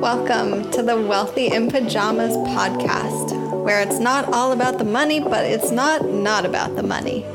Welcome 0.00 0.70
to 0.70 0.82
the 0.82 0.96
Wealthy 0.96 1.48
in 1.48 1.70
Pajamas 1.70 2.34
podcast, 2.34 3.62
where 3.64 3.82
it's 3.82 3.98
not 3.98 4.32
all 4.32 4.52
about 4.52 4.78
the 4.78 4.84
money, 4.84 5.20
but 5.20 5.44
it's 5.44 5.70
not 5.70 6.06
not 6.06 6.46
about 6.46 6.74
the 6.74 6.82
money. 6.82 7.26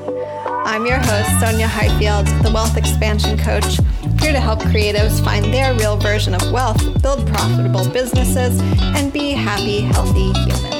I'm 0.66 0.88
your 0.88 0.98
host, 0.98 1.30
Sonya 1.40 1.68
Highfield, 1.68 2.26
the 2.44 2.52
Wealth 2.52 2.76
Expansion 2.76 3.38
Coach, 3.38 3.78
here 4.20 4.32
to 4.32 4.40
help 4.40 4.62
creatives 4.62 5.24
find 5.24 5.46
their 5.46 5.76
real 5.76 5.98
version 5.98 6.34
of 6.34 6.52
wealth, 6.52 6.82
build 7.04 7.28
profitable 7.28 7.88
businesses, 7.90 8.60
and 8.82 9.14
be 9.14 9.34
happy, 9.34 9.82
healthy 9.82 10.34
humans. 10.34 10.71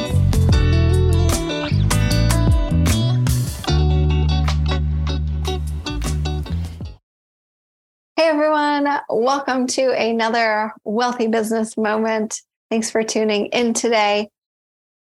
Hey 8.22 8.28
everyone, 8.28 8.88
welcome 9.10 9.66
to 9.66 10.00
another 10.00 10.72
Wealthy 10.84 11.26
Business 11.26 11.76
Moment. 11.76 12.40
Thanks 12.70 12.92
for 12.92 13.02
tuning 13.02 13.48
in 13.48 13.74
today. 13.74 14.30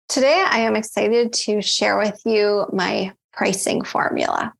Today, 0.09 0.45
I 0.47 0.59
am 0.59 0.75
excited 0.75 1.33
to 1.33 1.59
share 1.59 1.97
with 1.97 2.21
you 2.23 2.67
my 2.71 3.11
pricing 3.33 3.83
formula. 3.83 4.53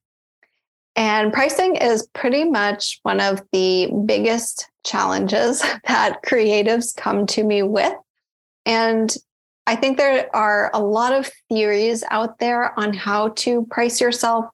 And 0.96 1.32
pricing 1.32 1.76
is 1.76 2.10
pretty 2.16 2.44
much 2.44 3.00
one 3.04 3.22
of 3.22 3.40
the 3.52 3.92
biggest 4.08 4.68
challenges 4.84 5.62
that 5.88 6.24
creatives 6.26 6.96
come 6.96 7.28
to 7.28 7.44
me 7.44 7.62
with. 7.62 7.94
And 8.66 9.16
I 9.68 9.76
think 9.76 9.98
there 9.98 10.28
are 10.36 10.72
a 10.74 10.80
lot 10.80 11.14
of 11.14 11.30
theories 11.50 12.04
out 12.10 12.40
there 12.40 12.74
on 12.80 12.94
how 12.94 13.30
to 13.30 13.68
price 13.68 14.02
yourself. 14.02 14.46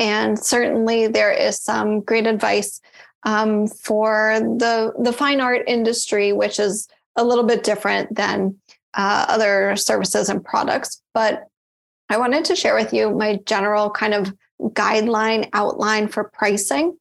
And 0.00 0.36
certainly 0.36 1.06
there 1.06 1.30
is 1.30 1.62
some 1.62 2.00
great 2.00 2.26
advice 2.26 2.80
um, 3.26 3.66
for 3.66 4.38
the 4.40 4.94
the 4.98 5.12
fine 5.12 5.40
art 5.40 5.64
industry, 5.66 6.32
which 6.32 6.58
is 6.58 6.88
a 7.16 7.24
little 7.24 7.44
bit 7.44 7.64
different 7.64 8.14
than 8.14 8.56
uh, 8.94 9.26
other 9.28 9.76
services 9.76 10.30
and 10.30 10.42
products. 10.42 11.02
But 11.12 11.48
I 12.08 12.16
wanted 12.16 12.44
to 12.46 12.56
share 12.56 12.74
with 12.74 12.94
you 12.94 13.10
my 13.10 13.40
general 13.44 13.90
kind 13.90 14.14
of 14.14 14.32
guideline 14.60 15.50
outline 15.52 16.08
for 16.08 16.24
pricing. 16.24 16.96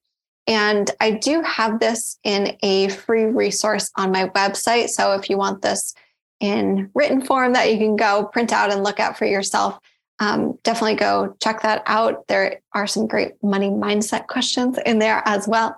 And 0.47 0.89
I 0.99 1.11
do 1.11 1.41
have 1.43 1.79
this 1.79 2.19
in 2.23 2.57
a 2.61 2.89
free 2.89 3.25
resource 3.25 3.91
on 3.95 4.11
my 4.11 4.29
website. 4.29 4.89
So 4.89 5.13
if 5.13 5.29
you 5.29 5.37
want 5.37 5.61
this 5.61 5.93
in 6.39 6.89
written 6.93 7.21
form 7.21 7.53
that 7.53 7.71
you 7.71 7.77
can 7.77 7.95
go 7.95 8.25
print 8.25 8.51
out 8.51 8.71
and 8.71 8.83
look 8.83 8.99
at 8.99 9.17
for 9.17 9.25
yourself, 9.25 9.79
um, 10.19 10.57
definitely 10.63 10.95
go 10.95 11.35
check 11.41 11.61
that 11.61 11.83
out. 11.85 12.27
There 12.27 12.61
are 12.73 12.87
some 12.87 13.07
great 13.07 13.33
money 13.43 13.69
mindset 13.69 14.27
questions 14.27 14.77
in 14.85 14.99
there 14.99 15.21
as 15.25 15.47
well. 15.47 15.75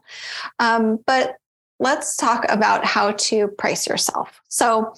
Um, 0.59 0.99
but 1.05 1.38
let's 1.79 2.16
talk 2.16 2.45
about 2.49 2.85
how 2.85 3.11
to 3.11 3.47
price 3.47 3.88
yourself. 3.88 4.41
So, 4.47 4.94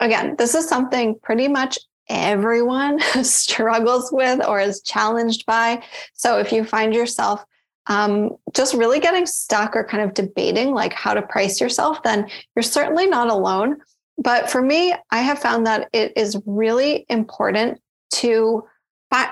again, 0.00 0.36
this 0.36 0.54
is 0.54 0.68
something 0.68 1.18
pretty 1.22 1.48
much 1.48 1.78
everyone 2.08 3.00
struggles 3.22 4.10
with 4.12 4.44
or 4.46 4.60
is 4.60 4.82
challenged 4.82 5.46
by. 5.46 5.82
So, 6.14 6.38
if 6.38 6.52
you 6.52 6.64
find 6.64 6.94
yourself 6.94 7.44
um, 7.86 8.36
just 8.54 8.74
really 8.74 9.00
getting 9.00 9.26
stuck 9.26 9.74
or 9.74 9.84
kind 9.84 10.04
of 10.04 10.14
debating 10.14 10.72
like 10.72 10.92
how 10.92 11.14
to 11.14 11.22
price 11.22 11.60
yourself, 11.60 12.02
then 12.02 12.28
you're 12.54 12.62
certainly 12.62 13.06
not 13.06 13.28
alone. 13.28 13.78
But 14.18 14.50
for 14.50 14.62
me, 14.62 14.94
I 15.10 15.20
have 15.20 15.38
found 15.38 15.66
that 15.66 15.88
it 15.92 16.12
is 16.16 16.40
really 16.46 17.06
important 17.08 17.80
to 18.14 18.64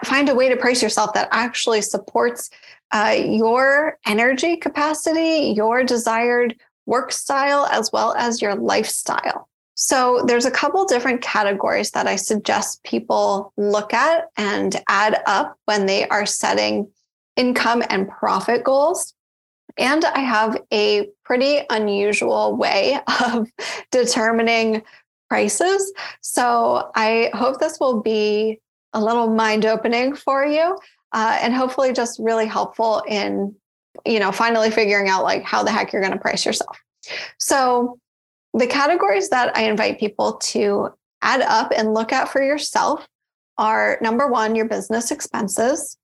find 0.04 0.28
a 0.28 0.34
way 0.34 0.48
to 0.48 0.56
price 0.56 0.82
yourself 0.82 1.14
that 1.14 1.28
actually 1.32 1.82
supports 1.82 2.50
uh, 2.92 3.16
your 3.16 3.98
energy 4.06 4.56
capacity, 4.56 5.52
your 5.56 5.84
desired 5.84 6.56
work 6.86 7.12
style, 7.12 7.66
as 7.70 7.90
well 7.92 8.14
as 8.14 8.42
your 8.42 8.54
lifestyle. 8.54 9.48
So 9.74 10.22
there's 10.26 10.44
a 10.44 10.50
couple 10.50 10.84
different 10.84 11.22
categories 11.22 11.92
that 11.92 12.06
I 12.06 12.16
suggest 12.16 12.82
people 12.82 13.52
look 13.56 13.94
at 13.94 14.24
and 14.36 14.76
add 14.88 15.22
up 15.26 15.56
when 15.64 15.86
they 15.86 16.06
are 16.08 16.26
setting 16.26 16.90
income 17.36 17.82
and 17.88 18.08
profit 18.08 18.62
goals. 18.62 19.14
And 19.78 20.04
I 20.04 20.18
have 20.18 20.60
a 20.70 21.08
pretty 21.24 21.60
unusual 21.70 22.56
way 22.56 22.98
of 23.24 23.48
determining 23.90 24.82
prices. 25.30 25.92
So 26.20 26.90
I 26.94 27.30
hope 27.32 27.60
this 27.60 27.78
will 27.80 28.02
be 28.02 28.60
a 28.92 29.02
little 29.02 29.28
mind 29.28 29.64
opening 29.64 30.14
for 30.14 30.44
you 30.44 30.76
uh, 31.12 31.38
and 31.40 31.54
hopefully 31.54 31.92
just 31.92 32.18
really 32.18 32.46
helpful 32.46 33.02
in 33.08 33.54
you 34.06 34.20
know 34.20 34.32
finally 34.32 34.70
figuring 34.70 35.08
out 35.08 35.24
like 35.24 35.42
how 35.42 35.62
the 35.62 35.70
heck 35.70 35.92
you're 35.92 36.02
going 36.02 36.12
to 36.12 36.18
price 36.18 36.46
yourself. 36.46 36.78
So 37.38 37.98
the 38.52 38.66
categories 38.66 39.28
that 39.28 39.56
i 39.56 39.62
invite 39.62 40.00
people 40.00 40.34
to 40.34 40.88
add 41.22 41.40
up 41.42 41.72
and 41.76 41.94
look 41.94 42.12
at 42.12 42.28
for 42.28 42.42
yourself 42.42 43.06
are 43.58 43.98
number 44.00 44.26
one 44.26 44.54
your 44.56 44.66
business 44.66 45.10
expenses. 45.10 45.96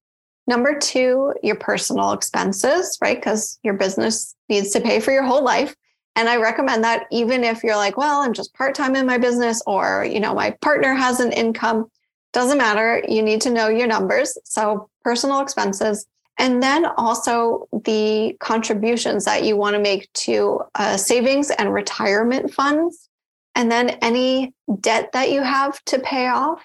Number 0.46 0.78
two 0.78 1.34
your 1.42 1.56
personal 1.56 2.12
expenses 2.12 2.98
right? 3.00 3.16
Because 3.16 3.58
your 3.62 3.75
business 3.75 4.34
needs 4.48 4.70
to 4.70 4.80
pay 4.80 5.00
for 5.00 5.12
your 5.12 5.25
whole 5.25 5.42
life. 5.44 5.75
And 6.16 6.28
i 6.28 6.36
recommend 6.36 6.82
that 6.84 7.06
even 7.10 7.44
if 7.44 7.62
you're 7.62 7.76
like 7.76 7.96
well 7.96 8.22
i'm 8.22 8.32
just 8.32 8.54
part-time 8.54 8.96
in 8.96 9.06
my 9.06 9.19
business 9.19 9.62
or 9.66 10.04
you 10.04 10.19
know 10.19 10.34
my 10.34 10.56
partner 10.62 10.94
has 10.94 11.20
an 11.20 11.32
income 11.32 11.91
doesn't 12.36 12.58
matter. 12.58 13.02
You 13.08 13.22
need 13.22 13.41
to 13.41 13.50
know 13.50 13.69
your 13.69 13.86
numbers. 13.86 14.36
So, 14.44 14.91
personal 15.02 15.41
expenses. 15.41 16.06
And 16.38 16.62
then 16.62 16.84
also 16.84 17.66
the 17.72 18.36
contributions 18.41 19.24
that 19.24 19.44
you 19.44 19.56
want 19.56 19.74
to 19.74 19.80
make 19.80 20.12
to 20.26 20.60
uh, 20.75 20.98
savings 20.98 21.50
and 21.50 21.72
retirement 21.72 22.52
funds. 22.52 23.08
And 23.54 23.72
then 23.72 23.88
any 24.02 24.52
debt 24.80 25.12
that 25.14 25.30
you 25.30 25.41
have 25.41 25.82
to 25.86 25.98
pay 25.98 26.28
off. 26.28 26.62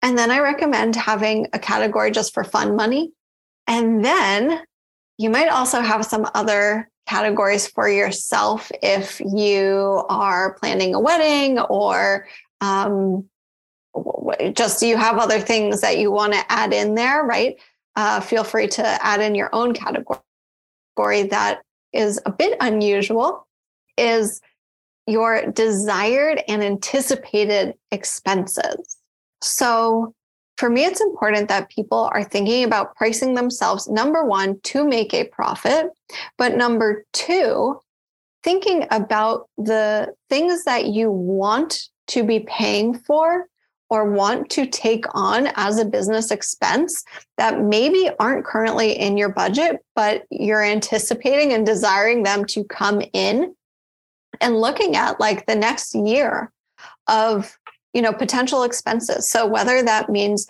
And 0.00 0.16
then 0.16 0.30
I 0.30 0.38
recommend 0.38 0.94
having 0.94 1.48
a 1.52 1.58
category 1.58 2.12
just 2.12 2.32
for 2.32 2.44
fun 2.44 2.76
money. 2.76 3.10
And 3.66 4.04
then 4.04 4.62
you 5.18 5.28
might 5.28 5.48
also 5.48 5.80
have 5.80 6.06
some 6.06 6.28
other 6.36 6.88
categories 7.08 7.66
for 7.66 7.88
yourself 7.88 8.70
if 8.80 9.18
you 9.18 10.04
are 10.08 10.54
planning 10.54 10.94
a 10.94 11.00
wedding 11.00 11.58
or 11.58 12.28
um, 12.60 13.28
just 14.54 14.80
do 14.80 14.86
you 14.86 14.96
have 14.96 15.18
other 15.18 15.40
things 15.40 15.80
that 15.80 15.98
you 15.98 16.10
want 16.10 16.32
to 16.32 16.52
add 16.52 16.72
in 16.72 16.94
there, 16.94 17.24
right? 17.24 17.56
Uh, 17.96 18.20
feel 18.20 18.44
free 18.44 18.68
to 18.68 18.86
add 19.04 19.20
in 19.20 19.34
your 19.34 19.50
own 19.54 19.74
category 19.74 20.20
that 20.96 21.60
is 21.92 22.20
a 22.26 22.32
bit 22.32 22.56
unusual 22.60 23.46
is 23.96 24.40
your 25.06 25.50
desired 25.50 26.42
and 26.46 26.62
anticipated 26.62 27.74
expenses. 27.90 28.96
So, 29.42 30.14
for 30.56 30.68
me, 30.68 30.84
it's 30.84 31.00
important 31.00 31.48
that 31.48 31.70
people 31.70 32.10
are 32.12 32.22
thinking 32.22 32.64
about 32.64 32.94
pricing 32.94 33.34
themselves, 33.34 33.88
number 33.88 34.24
one, 34.24 34.60
to 34.64 34.86
make 34.86 35.14
a 35.14 35.24
profit, 35.24 35.86
but 36.36 36.54
number 36.54 37.06
two, 37.14 37.80
thinking 38.44 38.86
about 38.90 39.48
the 39.56 40.14
things 40.28 40.64
that 40.64 40.86
you 40.86 41.10
want 41.10 41.88
to 42.08 42.24
be 42.24 42.40
paying 42.40 42.98
for 42.98 43.46
or 43.90 44.08
want 44.08 44.48
to 44.50 44.66
take 44.66 45.04
on 45.14 45.48
as 45.56 45.78
a 45.78 45.84
business 45.84 46.30
expense 46.30 47.04
that 47.36 47.60
maybe 47.60 48.08
aren't 48.20 48.44
currently 48.44 48.92
in 48.92 49.18
your 49.18 49.28
budget, 49.28 49.84
but 49.96 50.24
you're 50.30 50.62
anticipating 50.62 51.52
and 51.52 51.66
desiring 51.66 52.22
them 52.22 52.44
to 52.44 52.64
come 52.64 53.02
in 53.12 53.54
and 54.40 54.60
looking 54.60 54.94
at 54.94 55.18
like 55.18 55.44
the 55.46 55.56
next 55.56 55.94
year 55.94 56.52
of 57.08 57.58
you 57.92 58.00
know 58.00 58.12
potential 58.12 58.62
expenses. 58.62 59.28
So 59.28 59.46
whether 59.46 59.82
that 59.82 60.08
means 60.08 60.46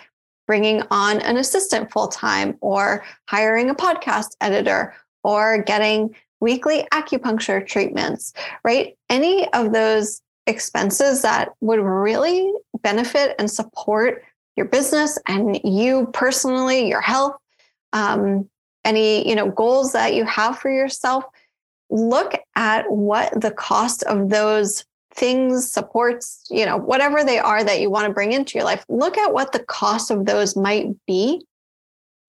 bringing 0.46 0.82
on 0.90 1.20
an 1.20 1.38
assistant 1.38 1.90
full 1.90 2.08
time 2.08 2.58
or 2.60 3.04
hiring 3.26 3.70
a 3.70 3.74
podcast 3.74 4.28
editor 4.40 4.94
or 5.24 5.62
getting 5.62 6.14
weekly 6.40 6.86
acupuncture 6.92 7.66
treatments 7.66 8.32
right? 8.64 8.96
Any 9.08 9.50
of 9.52 9.72
those 9.72 10.20
expenses 10.46 11.22
that 11.22 11.50
would 11.60 11.80
really 11.80 12.52
benefit 12.82 13.34
and 13.38 13.50
support 13.50 14.24
your 14.56 14.66
business 14.66 15.18
and 15.28 15.60
you 15.64 16.10
personally, 16.12 16.88
your 16.88 17.00
health, 17.00 17.36
um, 17.92 18.48
any 18.84 19.28
you 19.28 19.34
know 19.34 19.50
goals 19.50 19.92
that 19.92 20.14
you 20.14 20.24
have 20.24 20.58
for 20.58 20.70
yourself. 20.70 21.24
Look 21.90 22.34
at 22.56 22.90
what 22.90 23.40
the 23.40 23.50
cost 23.50 24.02
of 24.04 24.30
those 24.30 24.84
things, 25.14 25.70
supports, 25.70 26.46
you 26.50 26.64
know, 26.64 26.76
whatever 26.76 27.24
they 27.24 27.38
are 27.38 27.64
that 27.64 27.80
you 27.80 27.90
want 27.90 28.06
to 28.06 28.12
bring 28.12 28.32
into 28.32 28.58
your 28.58 28.64
life. 28.64 28.84
Look 28.88 29.18
at 29.18 29.32
what 29.32 29.52
the 29.52 29.58
cost 29.64 30.10
of 30.10 30.24
those 30.24 30.56
might 30.56 30.88
be. 31.06 31.44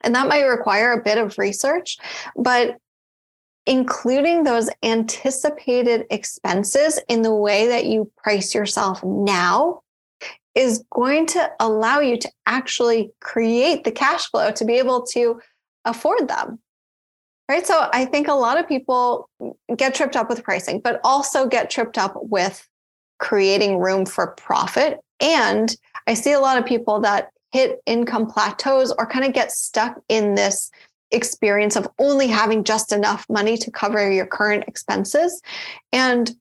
And 0.02 0.16
that 0.16 0.28
might 0.28 0.44
require 0.44 0.94
a 0.94 1.04
bit 1.04 1.20
of 1.20 1.38
research, 1.38 1.98
but 2.36 2.78
including 3.66 4.44
those 4.44 4.70
anticipated 4.84 6.06
expenses 6.10 7.00
in 7.08 7.22
the 7.22 7.34
way 7.34 7.68
that 7.68 7.86
you 7.86 8.12
price 8.18 8.56
yourself 8.56 9.04
now 9.04 9.82
is 10.56 10.84
going 10.92 11.26
to 11.26 11.52
allow 11.60 12.00
you 12.00 12.18
to 12.18 12.30
actually 12.46 13.12
create 13.22 13.84
the 13.84 13.92
cash 13.92 14.30
flow 14.30 14.52
to 14.52 14.66
be 14.66 14.74
able 14.74 15.04
to 15.04 15.40
afford 15.86 16.28
them. 16.28 16.60
Right. 17.48 17.66
So 17.66 17.90
I 17.92 18.06
think 18.06 18.28
a 18.28 18.34
lot 18.34 18.58
of 18.58 18.68
people 18.68 19.30
get 19.76 19.94
tripped 19.94 20.16
up 20.16 20.30
with 20.30 20.44
pricing, 20.44 20.80
but 20.80 21.02
also 21.04 21.48
get 21.48 21.70
tripped 21.70 21.98
up 21.98 22.14
with 22.16 22.66
creating 23.20 23.78
room 23.78 24.06
for 24.06 24.28
profit. 24.28 25.00
And 25.20 25.76
I 26.08 26.14
see 26.14 26.32
a 26.32 26.40
lot 26.40 26.58
of 26.58 26.66
people 26.66 27.02
that 27.02 27.30
hit 27.52 27.82
income 27.86 28.26
plateaus 28.28 28.94
or 28.98 29.06
kind 29.06 29.26
of 29.26 29.34
get 29.34 29.52
stuck 29.52 30.00
in 30.08 30.36
this 30.36 30.72
experience 31.12 31.76
of 31.76 31.88
only 32.00 32.28
having 32.28 32.64
just 32.64 32.92
enough 32.92 33.26
money 33.30 33.58
to 33.58 33.72
cover 33.72 34.12
your 34.12 34.26
current 34.26 34.66
expenses. 34.68 35.42
And, 35.92 36.32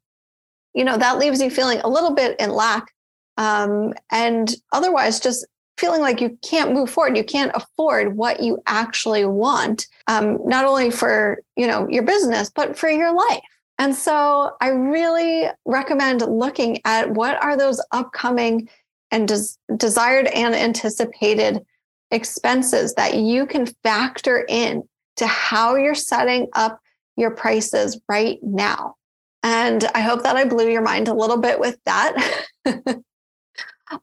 you 0.74 0.84
know, 0.84 0.96
that 0.96 1.18
leaves 1.18 1.40
you 1.40 1.50
feeling 1.50 1.80
a 1.80 1.88
little 1.88 2.14
bit 2.14 2.38
in 2.40 2.50
lack. 2.50 2.92
Um, 3.36 3.94
and 4.10 4.54
otherwise, 4.72 5.20
just 5.20 5.46
feeling 5.80 6.02
like 6.02 6.20
you 6.20 6.38
can't 6.42 6.74
move 6.74 6.90
forward 6.90 7.16
you 7.16 7.24
can't 7.24 7.52
afford 7.54 8.14
what 8.14 8.42
you 8.42 8.62
actually 8.66 9.24
want 9.24 9.86
um, 10.08 10.38
not 10.44 10.66
only 10.66 10.90
for 10.90 11.42
you 11.56 11.66
know 11.66 11.88
your 11.88 12.02
business 12.02 12.50
but 12.54 12.76
for 12.78 12.90
your 12.90 13.14
life 13.14 13.40
and 13.78 13.94
so 13.94 14.52
i 14.60 14.68
really 14.68 15.46
recommend 15.64 16.20
looking 16.20 16.78
at 16.84 17.10
what 17.10 17.42
are 17.42 17.56
those 17.56 17.82
upcoming 17.92 18.68
and 19.10 19.26
des- 19.26 19.56
desired 19.76 20.26
and 20.26 20.54
anticipated 20.54 21.64
expenses 22.10 22.94
that 22.94 23.16
you 23.16 23.46
can 23.46 23.66
factor 23.82 24.44
in 24.48 24.82
to 25.16 25.26
how 25.26 25.76
you're 25.76 25.94
setting 25.94 26.48
up 26.54 26.80
your 27.16 27.30
prices 27.30 28.00
right 28.08 28.38
now. 28.42 28.94
And 29.42 29.84
i 29.94 30.00
hope 30.00 30.22
that 30.22 30.36
i 30.36 30.44
blew 30.44 30.68
your 30.68 30.82
mind 30.82 31.08
a 31.08 31.14
little 31.14 31.38
bit 31.38 31.58
with 31.58 31.78
that. 31.86 32.44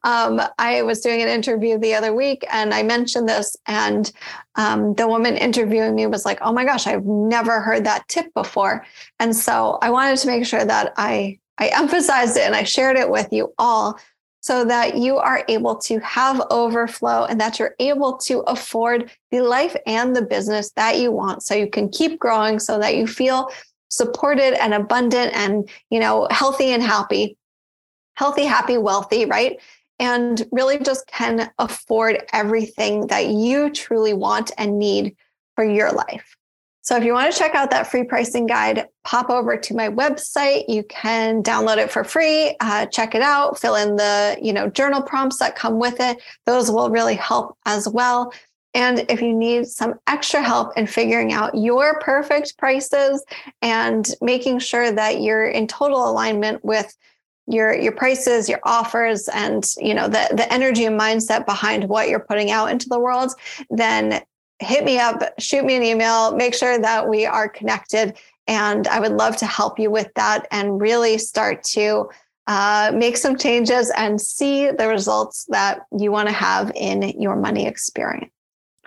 Um, 0.04 0.40
I 0.58 0.82
was 0.82 1.00
doing 1.00 1.22
an 1.22 1.28
interview 1.28 1.78
the 1.78 1.94
other 1.94 2.14
week 2.14 2.44
and 2.52 2.74
I 2.74 2.82
mentioned 2.82 3.28
this, 3.28 3.56
and 3.66 4.10
um, 4.56 4.94
the 4.94 5.08
woman 5.08 5.36
interviewing 5.36 5.94
me 5.94 6.06
was 6.06 6.24
like, 6.24 6.38
Oh 6.42 6.52
my 6.52 6.64
gosh, 6.64 6.86
I've 6.86 7.06
never 7.06 7.60
heard 7.60 7.84
that 7.84 8.06
tip 8.08 8.32
before. 8.34 8.84
And 9.18 9.34
so 9.34 9.78
I 9.80 9.90
wanted 9.90 10.18
to 10.18 10.26
make 10.26 10.44
sure 10.44 10.64
that 10.64 10.92
I, 10.96 11.38
I 11.58 11.68
emphasized 11.68 12.36
it 12.36 12.42
and 12.42 12.54
I 12.54 12.64
shared 12.64 12.96
it 12.96 13.10
with 13.10 13.28
you 13.32 13.54
all 13.58 13.98
so 14.40 14.64
that 14.64 14.96
you 14.96 15.18
are 15.18 15.44
able 15.48 15.76
to 15.76 15.98
have 16.00 16.40
overflow 16.50 17.24
and 17.24 17.40
that 17.40 17.58
you're 17.58 17.74
able 17.78 18.16
to 18.16 18.40
afford 18.40 19.10
the 19.30 19.40
life 19.40 19.76
and 19.86 20.14
the 20.14 20.22
business 20.22 20.70
that 20.72 20.98
you 20.98 21.10
want. 21.10 21.42
So 21.42 21.54
you 21.54 21.68
can 21.68 21.88
keep 21.88 22.18
growing 22.18 22.58
so 22.58 22.78
that 22.78 22.96
you 22.96 23.06
feel 23.06 23.50
supported 23.90 24.54
and 24.62 24.74
abundant 24.74 25.34
and 25.34 25.68
you 25.90 25.98
know 25.98 26.28
healthy 26.30 26.70
and 26.72 26.82
happy. 26.82 27.36
Healthy 28.14 28.44
happy 28.44 28.78
wealthy 28.78 29.24
right? 29.24 29.60
And 30.00 30.46
really 30.52 30.78
just 30.78 31.06
can 31.08 31.50
afford 31.58 32.24
everything 32.32 33.08
that 33.08 33.26
you 33.26 33.70
truly 33.70 34.12
want 34.12 34.52
and 34.56 34.78
need 34.78 35.16
for 35.56 35.64
your 35.64 35.90
life. 35.90 36.37
So 36.88 36.96
if 36.96 37.04
you 37.04 37.12
want 37.12 37.30
to 37.30 37.38
check 37.38 37.54
out 37.54 37.70
that 37.72 37.90
free 37.90 38.02
pricing 38.02 38.46
guide, 38.46 38.86
pop 39.04 39.28
over 39.28 39.58
to 39.58 39.74
my 39.74 39.90
website. 39.90 40.64
You 40.68 40.84
can 40.84 41.42
download 41.42 41.76
it 41.76 41.90
for 41.90 42.02
free, 42.02 42.56
uh, 42.60 42.86
check 42.86 43.14
it 43.14 43.20
out, 43.20 43.58
fill 43.58 43.74
in 43.74 43.96
the 43.96 44.38
you 44.40 44.54
know 44.54 44.70
journal 44.70 45.02
prompts 45.02 45.38
that 45.40 45.54
come 45.54 45.78
with 45.78 46.00
it. 46.00 46.16
Those 46.46 46.70
will 46.70 46.88
really 46.88 47.14
help 47.14 47.58
as 47.66 47.86
well. 47.86 48.32
And 48.72 49.04
if 49.10 49.20
you 49.20 49.34
need 49.34 49.66
some 49.66 49.96
extra 50.06 50.42
help 50.42 50.78
in 50.78 50.86
figuring 50.86 51.30
out 51.30 51.54
your 51.54 52.00
perfect 52.00 52.56
prices 52.56 53.22
and 53.60 54.08
making 54.22 54.60
sure 54.60 54.90
that 54.90 55.20
you're 55.20 55.44
in 55.44 55.66
total 55.66 56.08
alignment 56.08 56.64
with 56.64 56.96
your 57.46 57.74
your 57.74 57.92
prices 57.92 58.48
your 58.48 58.60
offers 58.62 59.28
and 59.28 59.74
you 59.78 59.94
know 59.94 60.06
the 60.06 60.28
the 60.32 60.50
energy 60.50 60.84
and 60.84 60.98
mindset 60.98 61.44
behind 61.44 61.88
what 61.88 62.08
you're 62.08 62.18
putting 62.20 62.50
out 62.50 62.70
into 62.70 62.88
the 62.88 63.00
world 63.00 63.32
then 63.70 64.22
hit 64.60 64.84
me 64.84 64.98
up 64.98 65.22
shoot 65.38 65.64
me 65.64 65.76
an 65.76 65.82
email 65.82 66.34
make 66.34 66.54
sure 66.54 66.78
that 66.78 67.08
we 67.08 67.26
are 67.26 67.48
connected. 67.48 68.16
And 68.46 68.86
i 68.88 68.98
would 68.98 69.12
love 69.12 69.36
to 69.38 69.46
help 69.46 69.78
you 69.78 69.90
with 69.90 70.12
that 70.14 70.46
and 70.50 70.80
really 70.80 71.18
start 71.18 71.62
to 71.64 72.08
uh, 72.46 72.90
make 72.94 73.18
some 73.18 73.36
changes 73.36 73.92
and 73.94 74.18
see 74.18 74.70
the 74.70 74.88
results 74.88 75.44
that 75.50 75.80
you 75.98 76.10
want 76.10 76.28
to 76.28 76.34
have 76.34 76.72
in 76.74 77.02
your 77.20 77.36
money 77.36 77.66
experience. 77.66 78.32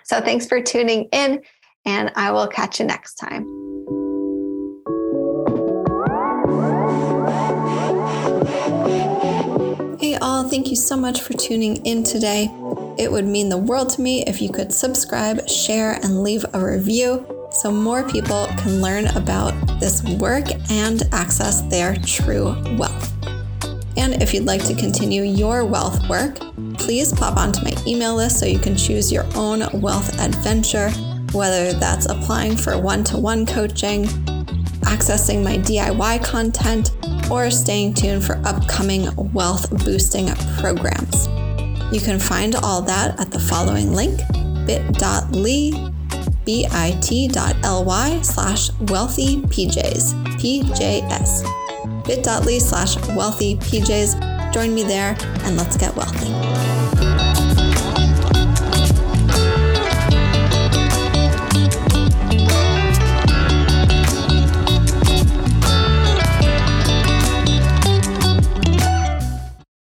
So 0.02 0.20
thanks 0.20 0.46
for 0.46 0.60
tuning 0.60 1.08
in 1.12 1.42
and 1.84 2.12
i 2.16 2.30
will 2.32 2.48
catch 2.48 2.80
you 2.80 2.86
next 2.86 3.14
time. 3.14 3.46
Hey, 10.00 10.16
all, 10.16 10.48
thank 10.48 10.68
you 10.68 10.74
so 10.74 10.96
much 10.96 11.20
for 11.20 11.32
tuning 11.34 11.76
in 11.86 12.02
today. 12.02 12.50
It 12.98 13.10
would 13.10 13.24
mean 13.24 13.48
the 13.48 13.58
world 13.58 13.88
to 13.90 14.02
me 14.02 14.22
if 14.24 14.42
you 14.42 14.50
could 14.50 14.72
subscribe, 14.72 15.48
share, 15.48 15.92
and 16.02 16.22
leave 16.22 16.44
a 16.52 16.64
review 16.64 17.26
so 17.50 17.70
more 17.70 18.08
people 18.08 18.46
can 18.58 18.80
learn 18.80 19.06
about 19.08 19.52
this 19.80 20.02
work 20.02 20.44
and 20.70 21.02
access 21.12 21.62
their 21.62 21.96
true 21.96 22.54
wealth. 22.76 23.12
And 23.96 24.22
if 24.22 24.34
you'd 24.34 24.44
like 24.44 24.64
to 24.64 24.74
continue 24.74 25.22
your 25.22 25.64
wealth 25.64 26.06
work, 26.08 26.38
please 26.78 27.12
pop 27.12 27.36
onto 27.36 27.62
my 27.62 27.74
email 27.86 28.14
list 28.14 28.38
so 28.38 28.46
you 28.46 28.58
can 28.58 28.76
choose 28.76 29.12
your 29.12 29.26
own 29.36 29.64
wealth 29.80 30.18
adventure, 30.20 30.90
whether 31.32 31.72
that's 31.72 32.06
applying 32.06 32.56
for 32.56 32.78
one 32.78 33.04
to 33.04 33.18
one 33.18 33.46
coaching, 33.46 34.04
accessing 34.84 35.42
my 35.42 35.56
DIY 35.58 36.24
content, 36.24 36.90
or 37.30 37.50
staying 37.50 37.94
tuned 37.94 38.24
for 38.24 38.40
upcoming 38.44 39.08
wealth 39.32 39.70
boosting 39.84 40.28
programs. 40.58 41.28
You 41.92 42.00
can 42.00 42.18
find 42.18 42.54
all 42.56 42.80
that 42.82 43.20
at 43.20 43.30
the 43.30 43.38
following 43.38 43.92
link 43.92 44.18
bit.ly 44.66 45.92
bit.ly 46.44 48.22
slash 48.22 48.70
wealthy 48.80 49.42
PJs, 49.42 50.14
PJS. 50.40 52.06
bit.ly 52.06 52.58
slash 52.58 52.96
wealthy 53.08 53.56
PJs. 53.56 54.52
Join 54.52 54.74
me 54.74 54.84
there 54.84 55.16
and 55.44 55.56
let's 55.56 55.76
get 55.76 55.94
wealthy. 55.94 56.71